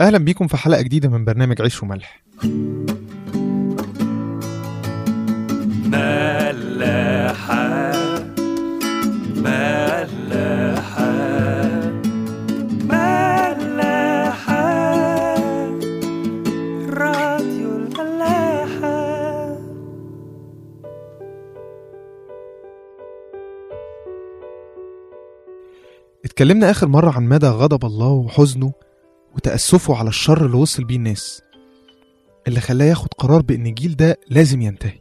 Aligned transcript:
أهلا 0.00 0.18
بيكم 0.18 0.46
في 0.46 0.56
حلقة 0.56 0.82
جديدة 0.82 1.08
من 1.08 1.24
برنامج 1.24 1.62
عيش 1.62 1.82
وملح. 1.82 2.22
ملاحة 5.84 7.92
ملاحة 9.36 11.12
ملاحة. 12.82 14.64
راديو 16.90 17.76
الملاحة. 17.76 18.98
اتكلمنا 26.24 26.70
آخر 26.70 26.88
مرة 26.88 27.10
عن 27.10 27.28
مدى 27.28 27.46
غضب 27.46 27.84
الله 27.84 28.08
وحزنه 28.08 28.72
وتأسفه 29.38 29.96
على 29.96 30.08
الشر 30.08 30.46
اللي 30.46 30.56
وصل 30.56 30.84
بيه 30.84 30.96
الناس. 30.96 31.42
اللي 32.48 32.60
خلاه 32.60 32.86
ياخد 32.86 33.14
قرار 33.14 33.42
بإن 33.42 33.66
الجيل 33.66 33.96
ده 33.96 34.20
لازم 34.30 34.60
ينتهي. 34.62 35.00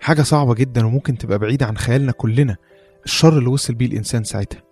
حاجة 0.00 0.22
صعبة 0.22 0.54
جدا 0.54 0.86
وممكن 0.86 1.18
تبقى 1.18 1.38
بعيدة 1.38 1.66
عن 1.66 1.76
خيالنا 1.76 2.12
كلنا 2.12 2.56
الشر 3.04 3.38
اللي 3.38 3.48
وصل 3.48 3.74
بيه 3.74 3.86
الإنسان 3.86 4.24
ساعتها. 4.24 4.62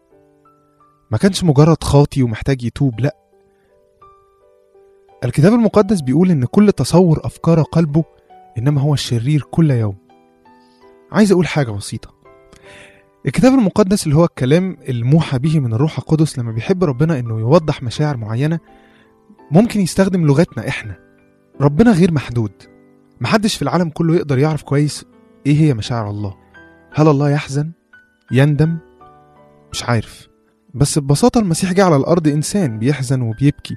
ما 1.10 1.18
كانش 1.18 1.44
مجرد 1.44 1.84
خاطي 1.84 2.22
ومحتاج 2.22 2.64
يتوب 2.64 3.00
لأ. 3.00 3.16
الكتاب 5.24 5.52
المقدس 5.52 6.00
بيقول 6.00 6.30
إن 6.30 6.44
كل 6.44 6.72
تصور 6.72 7.20
أفكار 7.24 7.62
قلبه 7.62 8.04
إنما 8.58 8.80
هو 8.80 8.94
الشرير 8.94 9.42
كل 9.50 9.70
يوم. 9.70 9.96
عايز 11.12 11.32
أقول 11.32 11.46
حاجة 11.46 11.70
بسيطة. 11.70 12.13
الكتاب 13.26 13.52
المقدس 13.52 14.04
اللي 14.04 14.16
هو 14.16 14.24
الكلام 14.24 14.76
الموحى 14.88 15.38
به 15.38 15.60
من 15.60 15.72
الروح 15.74 15.98
القدس 15.98 16.38
لما 16.38 16.52
بيحب 16.52 16.84
ربنا 16.84 17.18
إنه 17.18 17.40
يوضح 17.40 17.82
مشاعر 17.82 18.16
معينة 18.16 18.60
ممكن 19.50 19.80
يستخدم 19.80 20.26
لغتنا 20.26 20.68
إحنا. 20.68 20.98
ربنا 21.60 21.92
غير 21.92 22.12
محدود. 22.12 22.52
محدش 23.20 23.56
في 23.56 23.62
العالم 23.62 23.88
كله 23.90 24.16
يقدر 24.16 24.38
يعرف 24.38 24.62
كويس 24.62 25.04
إيه 25.46 25.60
هي 25.60 25.74
مشاعر 25.74 26.10
الله. 26.10 26.34
هل 26.92 27.08
الله 27.08 27.30
يحزن؟ 27.30 27.70
يندم؟ 28.32 28.78
مش 29.72 29.84
عارف. 29.84 30.28
بس 30.74 30.98
ببساطة 30.98 31.38
المسيح 31.38 31.72
جه 31.72 31.84
على 31.84 31.96
الأرض 31.96 32.28
إنسان 32.28 32.78
بيحزن 32.78 33.20
وبيبكي. 33.20 33.76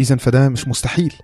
إذا 0.00 0.16
فده 0.16 0.48
مش 0.48 0.68
مستحيل. 0.68 1.14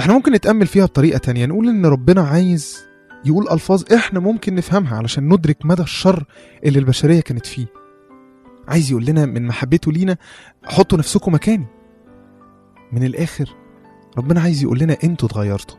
إحنا 0.00 0.14
ممكن 0.14 0.32
نتأمل 0.32 0.66
فيها 0.66 0.84
بطريقة 0.84 1.18
تانية. 1.18 1.46
نقول 1.46 1.68
إن 1.68 1.86
ربنا 1.86 2.20
عايز 2.20 2.89
يقول 3.24 3.48
ألفاظ 3.48 3.92
إحنا 3.94 4.20
ممكن 4.20 4.54
نفهمها 4.54 4.96
علشان 4.96 5.28
ندرك 5.34 5.66
مدى 5.66 5.82
الشر 5.82 6.24
اللي 6.64 6.78
البشرية 6.78 7.20
كانت 7.20 7.46
فيه. 7.46 7.66
عايز 8.68 8.90
يقول 8.90 9.04
لنا 9.04 9.26
من 9.26 9.46
محبته 9.46 9.92
لينا 9.92 10.16
حطوا 10.64 10.98
نفسكم 10.98 11.34
مكاني. 11.34 11.66
من 12.92 13.04
الآخر 13.04 13.50
ربنا 14.18 14.40
عايز 14.40 14.62
يقول 14.62 14.78
لنا 14.78 14.96
أنتوا 15.04 15.28
اتغيرتوا. 15.28 15.76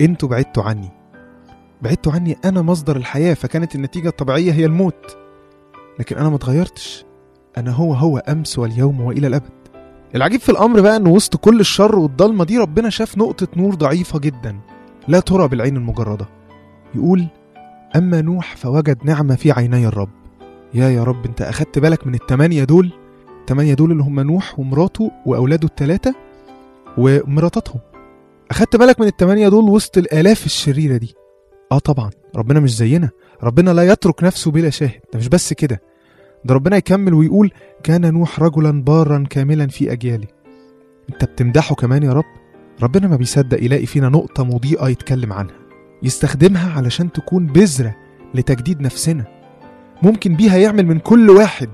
أنتوا 0.00 0.28
بعدتوا 0.28 0.62
عني. 0.62 0.90
بعدتوا 1.82 2.12
عني 2.12 2.36
أنا 2.44 2.62
مصدر 2.62 2.96
الحياة 2.96 3.34
فكانت 3.34 3.74
النتيجة 3.74 4.08
الطبيعية 4.08 4.52
هي 4.52 4.66
الموت. 4.66 5.16
لكن 5.98 6.16
أنا 6.16 6.28
ما 6.28 6.36
اتغيرتش. 6.36 7.04
أنا 7.58 7.70
هو 7.70 7.94
هو 7.94 8.18
أمس 8.18 8.58
واليوم 8.58 9.00
وإلى 9.00 9.26
الأبد. 9.26 9.50
العجيب 10.14 10.40
في 10.40 10.48
الأمر 10.48 10.80
بقى 10.80 10.96
إن 10.96 11.06
وسط 11.06 11.36
كل 11.36 11.60
الشر 11.60 11.96
والضلمة 11.96 12.44
دي 12.44 12.58
ربنا 12.58 12.90
شاف 12.90 13.18
نقطة 13.18 13.48
نور 13.56 13.74
ضعيفة 13.74 14.18
جدا. 14.18 14.60
لا 15.08 15.20
ترى 15.20 15.48
بالعين 15.48 15.76
المجردة. 15.76 16.35
يقول 16.96 17.26
أما 17.96 18.20
نوح 18.20 18.56
فوجد 18.56 18.98
نعمة 19.04 19.34
في 19.34 19.52
عيني 19.52 19.86
الرب. 19.86 20.08
يا 20.74 20.88
يا 20.88 21.04
رب 21.04 21.26
أنت 21.26 21.42
أخدت 21.42 21.78
بالك 21.78 22.06
من 22.06 22.14
التمانية 22.14 22.64
دول؟ 22.64 22.92
التمانية 23.40 23.74
دول 23.74 23.92
اللي 23.92 24.02
هم 24.02 24.20
نوح 24.20 24.58
ومراته 24.58 25.10
وأولاده 25.26 25.68
التلاتة 25.68 26.14
ومراتاتهم. 26.98 27.80
أخدت 28.50 28.76
بالك 28.76 29.00
من 29.00 29.06
التمانية 29.06 29.48
دول 29.48 29.64
وسط 29.64 29.98
الآلاف 29.98 30.46
الشريرة 30.46 30.96
دي؟ 30.96 31.14
آه 31.72 31.78
طبعا 31.78 32.10
ربنا 32.36 32.60
مش 32.60 32.76
زينا. 32.76 33.10
ربنا 33.42 33.70
لا 33.70 33.82
يترك 33.82 34.24
نفسه 34.24 34.50
بلا 34.50 34.70
شاهد. 34.70 35.00
ده 35.12 35.18
مش 35.18 35.28
بس 35.28 35.52
كده. 35.52 35.82
ده 36.44 36.54
ربنا 36.54 36.76
يكمل 36.76 37.14
ويقول 37.14 37.50
كان 37.82 38.14
نوح 38.14 38.40
رجلا 38.40 38.82
بارا 38.82 39.24
كاملا 39.30 39.66
في 39.66 39.92
أجياله. 39.92 40.26
أنت 41.12 41.24
بتمدحه 41.24 41.74
كمان 41.74 42.02
يا 42.02 42.12
رب؟ 42.12 42.24
ربنا 42.82 43.08
ما 43.08 43.16
بيصدق 43.16 43.62
يلاقي 43.62 43.86
فينا 43.86 44.08
نقطة 44.08 44.44
مضيئة 44.44 44.88
يتكلم 44.88 45.32
عنها. 45.32 45.65
يستخدمها 46.02 46.72
علشان 46.72 47.12
تكون 47.12 47.46
بذرة 47.46 47.96
لتجديد 48.34 48.80
نفسنا. 48.80 49.24
ممكن 50.02 50.34
بيها 50.34 50.56
يعمل 50.56 50.86
من 50.86 50.98
كل 50.98 51.30
واحد 51.30 51.70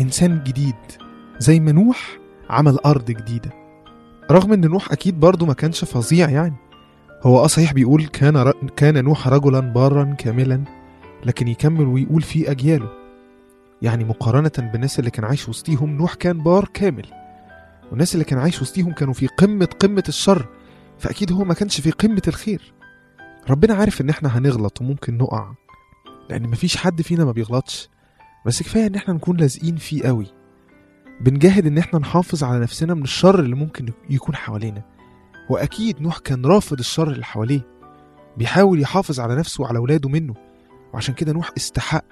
إنسان 0.00 0.42
جديد 0.44 0.74
زي 1.38 1.60
ما 1.60 1.72
نوح 1.72 2.18
عمل 2.50 2.78
أرض 2.86 3.04
جديدة. 3.04 3.50
رغم 4.30 4.52
إن 4.52 4.60
نوح 4.60 4.92
أكيد 4.92 5.20
برضه 5.20 5.46
ما 5.46 5.54
كانش 5.54 5.84
فظيع 5.84 6.30
يعني. 6.30 6.54
هو 7.22 7.44
آه 7.44 7.46
صحيح 7.46 7.72
بيقول 7.72 8.06
كان 8.06 8.36
ر... 8.36 8.52
كان 8.76 9.04
نوح 9.04 9.28
رجلا 9.28 9.60
بارا 9.60 10.14
كاملا 10.18 10.64
لكن 11.24 11.48
يكمل 11.48 11.86
ويقول 11.86 12.22
في 12.22 12.50
أجياله. 12.50 12.88
يعني 13.82 14.04
مقارنة 14.04 14.52
بالناس 14.58 14.98
اللي 14.98 15.10
كان 15.10 15.24
عايش 15.24 15.48
وسطيهم 15.48 15.90
نوح 15.90 16.14
كان 16.14 16.42
بار 16.42 16.68
كامل. 16.74 17.06
والناس 17.90 18.14
اللي 18.14 18.24
كان 18.24 18.38
عايش 18.38 18.62
وسطيهم 18.62 18.92
كانوا 18.92 19.14
في 19.14 19.26
قمة 19.26 19.68
قمة 19.80 20.04
الشر. 20.08 20.46
فأكيد 20.98 21.32
هو 21.32 21.44
ما 21.44 21.54
كانش 21.54 21.80
في 21.80 21.90
قمة 21.90 22.22
الخير. 22.28 22.73
ربنا 23.50 23.74
عارف 23.74 24.00
إن 24.00 24.10
إحنا 24.10 24.38
هنغلط 24.38 24.80
وممكن 24.80 25.18
نقع 25.18 25.54
لأن 26.30 26.42
مفيش 26.50 26.76
حد 26.76 27.02
فينا 27.02 27.24
ما 27.24 27.32
بيغلطش 27.32 27.88
بس 28.46 28.62
كفاية 28.62 28.86
إن 28.86 28.94
إحنا 28.94 29.14
نكون 29.14 29.36
لازقين 29.36 29.76
فيه 29.76 30.02
قوي. 30.02 30.26
بنجاهد 31.20 31.66
إن 31.66 31.78
إحنا 31.78 31.98
نحافظ 31.98 32.44
على 32.44 32.60
نفسنا 32.60 32.94
من 32.94 33.02
الشر 33.02 33.40
اللي 33.40 33.56
ممكن 33.56 33.92
يكون 34.10 34.36
حوالينا. 34.36 34.82
وأكيد 35.50 36.02
نوح 36.02 36.18
كان 36.18 36.46
رافض 36.46 36.78
الشر 36.78 37.10
اللي 37.10 37.24
حواليه 37.24 37.60
بيحاول 38.36 38.80
يحافظ 38.80 39.20
على 39.20 39.36
نفسه 39.36 39.62
وعلى 39.62 39.78
أولاده 39.78 40.08
منه 40.08 40.34
وعشان 40.94 41.14
كده 41.14 41.32
نوح 41.32 41.50
استحق 41.56 42.04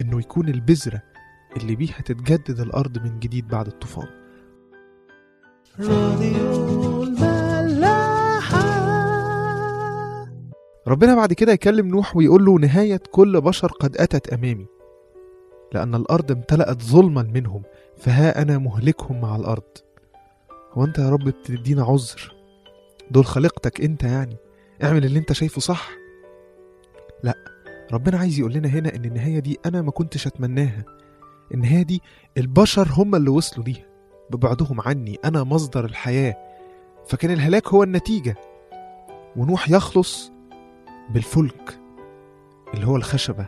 إنه 0.00 0.18
يكون 0.20 0.48
البذرة 0.48 1.02
اللي 1.56 1.76
بيها 1.76 2.00
تتجدد 2.04 2.60
الأرض 2.60 2.98
من 2.98 3.18
جديد 3.18 3.48
بعد 3.48 3.66
الطوفان. 3.66 4.08
ربنا 10.88 11.14
بعد 11.14 11.32
كده 11.32 11.52
يكلم 11.52 11.86
نوح 11.86 12.16
ويقول 12.16 12.44
له 12.44 12.58
نهاية 12.58 13.00
كل 13.10 13.40
بشر 13.40 13.68
قد 13.68 13.96
أتت 13.96 14.32
أمامي. 14.32 14.66
لأن 15.72 15.94
الأرض 15.94 16.30
امتلأت 16.30 16.82
ظلما 16.82 17.22
منهم 17.22 17.62
فها 17.96 18.42
أنا 18.42 18.58
مهلكهم 18.58 19.20
مع 19.20 19.36
الأرض. 19.36 19.62
هو 20.72 20.84
أنت 20.84 20.98
يا 20.98 21.10
رب 21.10 21.24
بتدينا 21.24 21.82
عذر؟ 21.82 22.34
دول 23.10 23.26
خليقتك 23.26 23.80
أنت 23.80 24.02
يعني. 24.02 24.36
اعمل 24.82 25.04
اللي 25.04 25.18
أنت 25.18 25.32
شايفه 25.32 25.60
صح. 25.60 25.90
لا 27.22 27.34
ربنا 27.92 28.18
عايز 28.18 28.38
يقول 28.38 28.52
لنا 28.52 28.68
هنا 28.68 28.94
إن 28.94 29.04
النهاية 29.04 29.38
دي 29.38 29.58
أنا 29.66 29.82
ما 29.82 29.90
كنتش 29.90 30.26
أتمناها. 30.26 30.84
النهاية 31.54 31.82
دي 31.82 32.02
البشر 32.38 32.88
هم 32.92 33.14
اللي 33.14 33.30
وصلوا 33.30 33.66
ليها. 33.66 33.86
ببعدهم 34.30 34.80
عني 34.80 35.18
أنا 35.24 35.44
مصدر 35.44 35.84
الحياة. 35.84 36.36
فكان 37.06 37.30
الهلاك 37.30 37.68
هو 37.68 37.82
النتيجة. 37.82 38.36
ونوح 39.36 39.70
يخلص 39.70 40.33
بالفلك 41.10 41.80
اللي 42.74 42.86
هو 42.86 42.96
الخشبة 42.96 43.46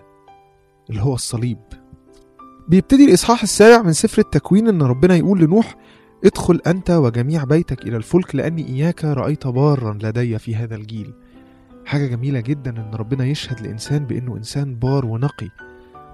اللي 0.91 1.03
هو 1.03 1.15
الصليب. 1.15 1.59
بيبتدي 2.69 3.05
الإصحاح 3.05 3.43
السابع 3.43 3.83
من 3.83 3.93
سفر 3.93 4.19
التكوين 4.19 4.69
إن 4.69 4.83
ربنا 4.83 5.17
يقول 5.17 5.41
لنوح 5.41 5.75
ادخل 6.25 6.61
أنت 6.67 6.91
وجميع 6.91 7.44
بيتك 7.44 7.83
إلى 7.87 7.97
الفلك 7.97 8.34
لأني 8.34 8.69
إياك 8.69 9.05
رأيت 9.05 9.47
بارا 9.47 9.99
لدي 10.03 10.39
في 10.39 10.56
هذا 10.56 10.75
الجيل. 10.75 11.15
حاجة 11.87 12.06
جميلة 12.06 12.41
جدا 12.41 12.71
إن 12.71 12.94
ربنا 12.94 13.25
يشهد 13.27 13.61
لإنسان 13.61 14.06
بإنه 14.06 14.37
إنسان 14.37 14.75
بار 14.75 15.06
ونقي. 15.06 15.49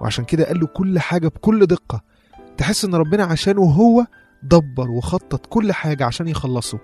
وعشان 0.01 0.25
كده 0.25 0.45
قال 0.45 0.59
له 0.59 0.67
كل 0.67 0.99
حاجة 0.99 1.27
بكل 1.27 1.65
دقة. 1.65 2.01
تحس 2.57 2.85
إن 2.85 2.95
ربنا 2.95 3.23
عشانه 3.23 3.61
هو 3.61 4.05
دبر 4.43 4.91
وخطط 4.91 5.45
كل 5.45 5.71
حاجة 5.71 6.05
عشان 6.05 6.27
يخلصه. 6.27 6.79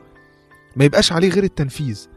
ما 0.76 0.86
يبقاش 0.86 1.12
عليه 1.12 1.30
غير 1.30 1.44
التنفيذ. 1.44 2.08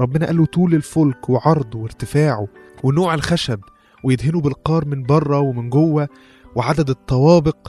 ربنا 0.00 0.26
قال 0.26 0.36
له 0.36 0.46
طول 0.46 0.74
الفلك 0.74 1.28
وعرضه 1.30 1.78
وارتفاعه 1.78 2.48
ونوع 2.84 3.14
الخشب 3.14 3.60
ويدهنه 4.04 4.40
بالقار 4.40 4.84
من 4.84 5.02
بره 5.02 5.40
ومن 5.40 5.70
جوه 5.70 6.08
وعدد 6.56 6.90
الطوابق 6.90 7.68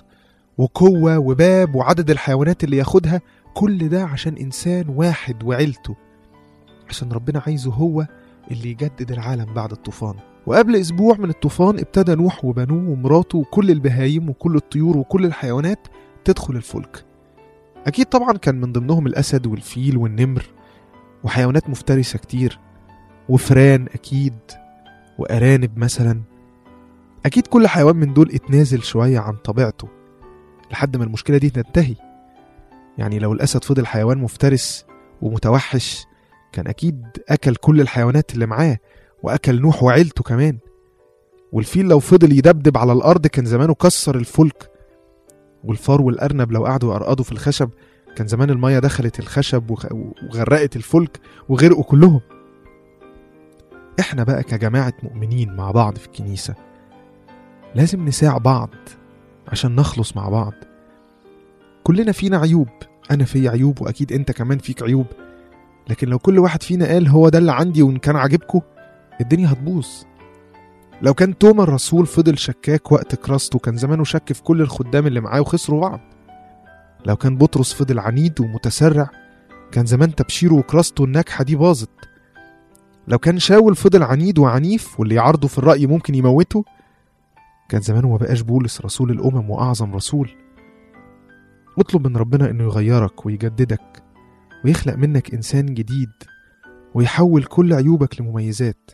وقوة 0.57 1.17
وباب 1.19 1.75
وعدد 1.75 2.09
الحيوانات 2.09 2.63
اللي 2.63 2.77
ياخدها 2.77 3.21
كل 3.53 3.89
ده 3.89 4.03
عشان 4.05 4.37
إنسان 4.37 4.89
واحد 4.89 5.43
وعيلته 5.43 5.95
عشان 6.89 7.11
ربنا 7.11 7.41
عايزه 7.45 7.71
هو 7.71 8.07
اللي 8.51 8.69
يجدد 8.69 9.11
العالم 9.11 9.53
بعد 9.53 9.71
الطوفان. 9.71 10.13
وقبل 10.47 10.75
أسبوع 10.75 11.17
من 11.17 11.29
الطوفان 11.29 11.79
ابتدى 11.79 12.15
نوح 12.15 12.45
وبنوه 12.45 12.89
ومراته 12.89 13.37
وكل 13.37 13.71
البهايم 13.71 14.29
وكل 14.29 14.55
الطيور 14.55 14.97
وكل 14.97 15.25
الحيوانات 15.25 15.87
تدخل 16.25 16.55
الفلك. 16.55 17.05
أكيد 17.87 18.05
طبعا 18.05 18.33
كان 18.33 18.61
من 18.61 18.71
ضمنهم 18.71 19.07
الأسد 19.07 19.47
والفيل 19.47 19.97
والنمر 19.97 20.45
وحيوانات 21.23 21.69
مفترسة 21.69 22.19
كتير 22.19 22.59
وفران 23.29 23.87
أكيد 23.93 24.37
وأرانب 25.17 25.77
مثلا. 25.77 26.21
أكيد 27.25 27.47
كل 27.47 27.67
حيوان 27.67 27.95
من 27.95 28.13
دول 28.13 28.31
اتنازل 28.33 28.83
شوية 28.83 29.19
عن 29.19 29.35
طبيعته 29.35 29.87
لحد 30.71 30.97
ما 30.97 31.03
المشكلة 31.03 31.37
دي 31.37 31.49
تنتهي. 31.49 31.95
يعني 32.97 33.19
لو 33.19 33.33
الأسد 33.33 33.63
فضل 33.63 33.85
حيوان 33.85 34.17
مفترس 34.17 34.85
ومتوحش 35.21 36.05
كان 36.51 36.67
أكيد 36.67 37.03
أكل 37.29 37.55
كل 37.55 37.81
الحيوانات 37.81 38.33
اللي 38.33 38.45
معاه 38.45 38.77
وأكل 39.23 39.61
نوح 39.61 39.83
وعيلته 39.83 40.23
كمان. 40.23 40.57
والفيل 41.51 41.85
لو 41.85 41.99
فضل 41.99 42.31
يدبدب 42.31 42.77
على 42.77 42.93
الأرض 42.93 43.27
كان 43.27 43.45
زمانه 43.45 43.73
كسر 43.73 44.15
الفلك. 44.15 44.71
والفار 45.63 46.01
والأرنب 46.01 46.51
لو 46.51 46.65
قعدوا 46.65 46.95
يرقدوا 46.95 47.25
في 47.25 47.31
الخشب 47.31 47.69
كان 48.19 48.27
زمان 48.27 48.49
المية 48.49 48.79
دخلت 48.79 49.19
الخشب 49.19 49.71
وغرقت 50.23 50.75
الفلك 50.75 51.19
وغرقوا 51.49 51.83
كلهم. 51.83 52.21
إحنا 53.99 54.23
بقى 54.23 54.43
كجماعة 54.43 54.93
مؤمنين 55.03 55.55
مع 55.55 55.71
بعض 55.71 55.97
في 55.97 56.05
الكنيسة 56.05 56.55
لازم 57.75 58.05
نساع 58.05 58.37
بعض 58.37 58.69
عشان 59.47 59.75
نخلص 59.75 60.15
مع 60.15 60.29
بعض. 60.29 60.53
كلنا 61.83 62.11
فينا 62.11 62.37
عيوب 62.37 62.67
أنا 63.11 63.25
في 63.25 63.49
عيوب 63.49 63.81
وأكيد 63.81 64.11
أنت 64.11 64.31
كمان 64.31 64.57
فيك 64.57 64.83
عيوب. 64.83 65.05
لكن 65.89 66.07
لو 66.09 66.19
كل 66.19 66.39
واحد 66.39 66.63
فينا 66.63 66.85
قال 66.87 67.07
هو 67.07 67.29
ده 67.29 67.37
اللي 67.37 67.51
عندي 67.51 67.83
وإن 67.83 67.97
كان 67.97 68.15
عاجبكم 68.15 68.61
الدنيا 69.21 69.51
هتبوظ. 69.51 69.87
لو 71.01 71.13
كان 71.13 71.37
توما 71.37 71.63
الرسول 71.63 72.05
فضل 72.05 72.37
شكاك 72.37 72.91
وقت 72.91 73.15
كراسته 73.15 73.59
كان 73.59 73.77
زمانه 73.77 74.03
شك 74.03 74.33
في 74.33 74.43
كل 74.43 74.61
الخدام 74.61 75.07
اللي 75.07 75.21
معاه 75.21 75.41
وخسروا 75.41 75.81
بعض. 75.81 75.99
لو 77.05 77.15
كان 77.15 77.37
بطرس 77.37 77.73
فضل 77.73 77.99
عنيد 77.99 78.41
ومتسرع 78.41 79.09
كان 79.71 79.85
زمان 79.85 80.15
تبشيره 80.15 80.53
وكراسته 80.53 81.03
الناجحة 81.03 81.43
دي 81.43 81.55
باظت. 81.55 81.89
لو 83.07 83.17
كان 83.17 83.39
شاول 83.39 83.75
فضل 83.75 84.03
عنيد 84.03 84.39
وعنيف 84.39 84.99
واللي 84.99 85.15
يعارضه 85.15 85.47
في 85.47 85.57
الرأي 85.57 85.87
ممكن 85.87 86.15
يموته 86.15 86.63
كان 87.69 87.81
زمانه 87.81 88.09
ما 88.09 88.17
بقاش 88.17 88.41
بولس 88.41 88.81
رسول 88.81 89.11
الأمم 89.11 89.49
وأعظم 89.49 89.95
رسول. 89.95 90.29
اطلب 91.79 92.07
من 92.07 92.17
ربنا 92.17 92.49
إنه 92.49 92.63
يغيرك 92.63 93.25
ويجددك 93.25 94.03
ويخلق 94.65 94.95
منك 94.95 95.33
إنسان 95.33 95.65
جديد 95.65 96.11
ويحول 96.93 97.43
كل 97.43 97.73
عيوبك 97.73 98.21
لمميزات. 98.21 98.91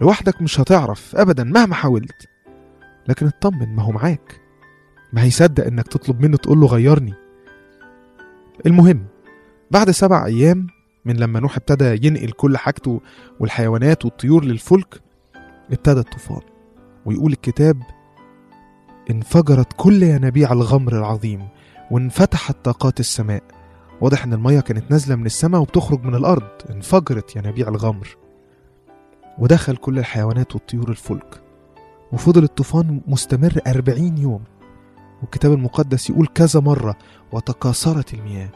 لوحدك 0.00 0.42
مش 0.42 0.60
هتعرف 0.60 1.16
أبدا 1.16 1.44
مهما 1.44 1.74
حاولت 1.74 2.28
لكن 3.08 3.26
اطمن 3.26 3.76
ما 3.76 3.82
هو 3.82 3.90
معاك. 3.92 4.39
ما 5.12 5.22
هيصدق 5.22 5.66
إنك 5.66 5.88
تطلب 5.88 6.20
منه 6.20 6.36
تقول 6.36 6.60
له 6.60 6.66
غيرني. 6.66 7.14
المهم 8.66 9.04
بعد 9.70 9.90
سبع 9.90 10.26
أيام 10.26 10.66
من 11.04 11.16
لما 11.16 11.40
نوح 11.40 11.56
ابتدى 11.56 12.06
ينقل 12.06 12.30
كل 12.30 12.58
حاجته 12.58 13.00
والحيوانات 13.40 14.04
والطيور 14.04 14.44
للفلك 14.44 15.00
ابتدى 15.70 16.00
الطوفان 16.00 16.40
ويقول 17.06 17.32
الكتاب 17.32 17.82
انفجرت 19.10 19.72
كل 19.76 20.02
ينابيع 20.02 20.52
الغمر 20.52 20.98
العظيم 20.98 21.48
وانفتحت 21.90 22.56
طاقات 22.64 23.00
السماء. 23.00 23.42
واضح 24.00 24.24
إن 24.24 24.32
المية 24.32 24.60
كانت 24.60 24.90
نازلة 24.90 25.16
من 25.16 25.26
السماء 25.26 25.60
وبتخرج 25.60 26.04
من 26.04 26.14
الأرض. 26.14 26.48
انفجرت 26.70 27.36
ينابيع 27.36 27.68
الغمر. 27.68 28.16
ودخل 29.38 29.76
كل 29.76 29.98
الحيوانات 29.98 30.54
والطيور 30.54 30.88
الفلك. 30.88 31.42
وفضل 32.12 32.44
الطوفان 32.44 33.00
مستمر 33.06 33.60
أربعين 33.66 34.18
يوم. 34.18 34.44
والكتاب 35.22 35.52
المقدس 35.52 36.10
يقول 36.10 36.26
كذا 36.26 36.60
مرة 36.60 36.96
وتكاثرت 37.32 38.14
المياه. 38.14 38.48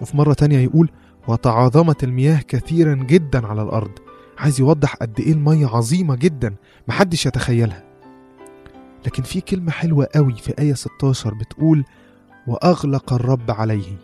وفي 0.00 0.16
مرة 0.16 0.32
تانية 0.32 0.58
يقول 0.58 0.90
وتعاظمت 1.28 2.04
المياه 2.04 2.40
كثيرا 2.48 2.94
جدا 2.94 3.46
على 3.46 3.62
الأرض. 3.62 3.90
عايز 4.38 4.60
يوضح 4.60 4.94
قد 4.94 5.20
إيه 5.20 5.32
المية 5.32 5.66
عظيمة 5.66 6.16
جدا 6.16 6.54
محدش 6.88 7.26
يتخيلها. 7.26 7.82
لكن 9.06 9.22
في 9.22 9.40
كلمة 9.40 9.70
حلوة 9.70 10.08
قوي 10.14 10.32
في 10.34 10.54
آية 10.58 10.74
16 10.74 11.34
بتقول 11.34 11.84
وأغلق 12.46 13.12
الرب 13.12 13.50
عليه. 13.50 13.96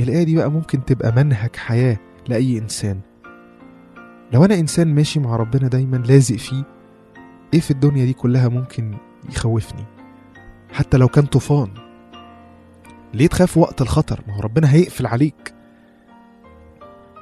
الآية 0.00 0.22
دي 0.22 0.36
بقى 0.36 0.50
ممكن 0.50 0.84
تبقى 0.84 1.12
منهج 1.12 1.56
حياة 1.56 1.96
لأي 2.28 2.58
إنسان. 2.58 3.00
لو 4.32 4.44
أنا 4.44 4.54
إنسان 4.54 4.94
ماشي 4.94 5.20
مع 5.20 5.36
ربنا 5.36 5.68
دايما 5.68 5.96
لازق 5.96 6.36
فيه 6.36 6.64
إيه 7.54 7.60
في 7.60 7.70
الدنيا 7.70 8.04
دي 8.04 8.12
كلها 8.12 8.48
ممكن 8.48 8.94
يخوفني؟ 9.30 9.84
حتى 10.74 10.96
لو 10.96 11.08
كان 11.08 11.26
طوفان. 11.26 11.74
ليه 13.14 13.26
تخاف 13.26 13.56
وقت 13.56 13.80
الخطر؟ 13.80 14.20
ما 14.28 14.36
هو 14.36 14.40
ربنا 14.40 14.72
هيقفل 14.72 15.06
عليك. 15.06 15.54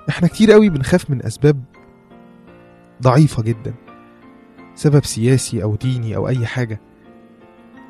إحنا 0.08 0.28
كتير 0.28 0.52
قوي 0.52 0.69
بنخاف 0.69 1.10
من 1.10 1.26
أسباب 1.26 1.64
ضعيفة 3.02 3.43
جدا. 3.43 3.75
سبب 4.75 5.04
سياسي 5.04 5.62
أو 5.62 5.76
ديني 5.76 6.16
أو 6.16 6.28
أي 6.28 6.46
حاجة. 6.46 6.81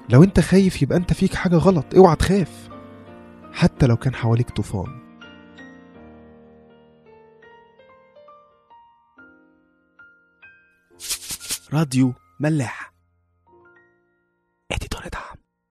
لو 0.09 0.23
أنت 0.23 0.41
خايف 0.41 0.83
يبقى 0.83 0.99
أنت 0.99 1.13
فيك 1.13 1.35
حاجة 1.35 1.57
غلط. 1.57 1.95
أوعى 1.95 2.17
تخاف. 2.17 2.69
حتى 3.53 3.87
لو 3.87 3.97
كان 3.97 4.15
حواليك 4.15 4.51
طوفان. 4.51 5.03
راديو 11.73 12.15
ملاح. 12.41 12.92